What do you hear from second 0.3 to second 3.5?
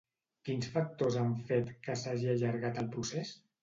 Quins factors han fet que s'hagi allargat el procés?